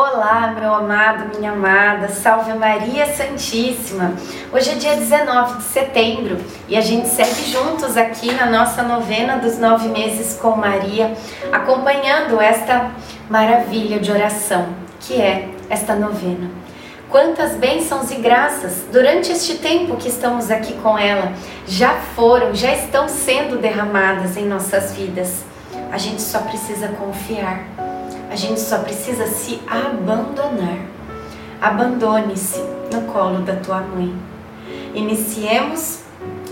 [0.00, 4.12] Olá, meu amado, minha amada, salve Maria Santíssima.
[4.52, 6.36] Hoje é dia 19 de setembro
[6.68, 11.16] e a gente segue juntos aqui na nossa novena dos nove meses com Maria,
[11.50, 12.92] acompanhando esta
[13.28, 14.68] maravilha de oração
[15.00, 16.48] que é esta novena.
[17.10, 21.32] Quantas bênçãos e graças durante este tempo que estamos aqui com ela
[21.66, 25.42] já foram, já estão sendo derramadas em nossas vidas.
[25.90, 27.87] A gente só precisa confiar
[28.30, 30.78] a gente só precisa se abandonar.
[31.60, 32.60] Abandone-se
[32.92, 34.14] no colo da tua mãe.
[34.94, 36.00] Iniciemos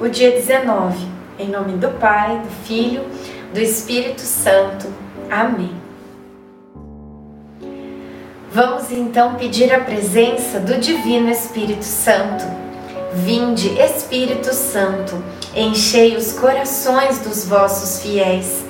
[0.00, 1.06] o dia 19,
[1.38, 3.02] em nome do Pai, do Filho,
[3.54, 4.88] do Espírito Santo.
[5.30, 5.72] Amém.
[8.52, 12.44] Vamos então pedir a presença do Divino Espírito Santo.
[13.14, 15.22] Vinde, Espírito Santo,
[15.54, 18.69] enchei os corações dos vossos fiéis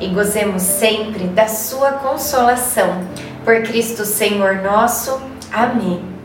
[0.00, 3.06] e gozemos sempre da sua consolação.
[3.44, 5.20] Por Cristo Senhor nosso.
[5.52, 6.16] Amém.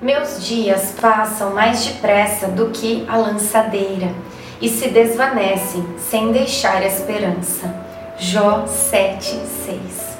[0.00, 4.14] Meus dias passam mais depressa do que a lançadeira
[4.60, 7.74] e se desvanecem sem deixar esperança.
[8.18, 10.18] Jó 7:6.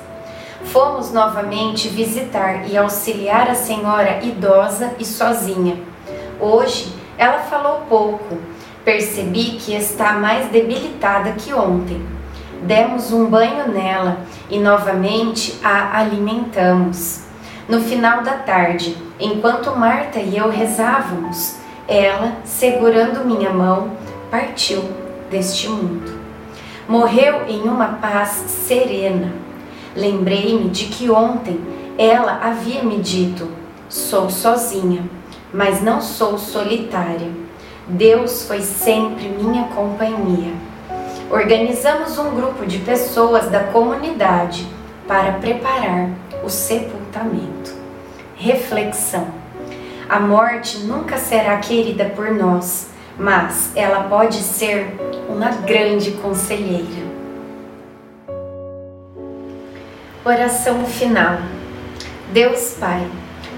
[0.64, 5.78] Fomos novamente visitar e auxiliar a senhora idosa e sozinha.
[6.38, 8.38] Hoje ela falou pouco,
[8.84, 12.04] Percebi que está mais debilitada que ontem.
[12.62, 17.24] Demos um banho nela e novamente a alimentamos.
[17.68, 23.92] No final da tarde, enquanto Marta e eu rezávamos, ela, segurando minha mão,
[24.30, 24.82] partiu
[25.30, 26.20] deste mundo.
[26.88, 29.32] Morreu em uma paz serena.
[29.94, 31.60] Lembrei-me de que ontem
[31.98, 33.48] ela havia me dito:
[33.88, 35.02] sou sozinha,
[35.52, 37.30] mas não sou solitária.
[37.90, 40.52] Deus foi sempre minha companhia.
[41.28, 44.64] Organizamos um grupo de pessoas da comunidade
[45.08, 46.08] para preparar
[46.44, 47.74] o sepultamento.
[48.36, 49.26] Reflexão:
[50.08, 54.94] A morte nunca será querida por nós, mas ela pode ser
[55.28, 57.10] uma grande conselheira.
[60.24, 61.38] Oração final.
[62.32, 63.04] Deus Pai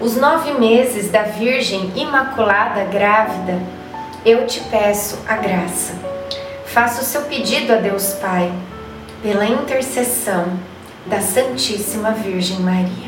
[0.00, 3.60] os nove meses da Virgem Imaculada Grávida,
[4.24, 5.94] eu te peço a graça.
[6.66, 8.52] Faça o seu pedido a Deus Pai,
[9.22, 10.46] pela intercessão
[11.06, 13.07] da Santíssima Virgem Maria.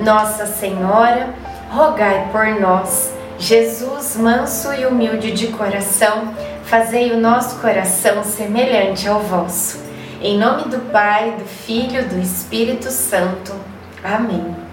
[0.00, 1.34] Nossa Senhora,
[1.70, 3.12] rogai por nós.
[3.38, 9.78] Jesus, manso e humilde de coração, fazei o nosso coração semelhante ao vosso.
[10.22, 13.54] Em nome do Pai, do Filho, do Espírito Santo.
[14.02, 14.69] Amém.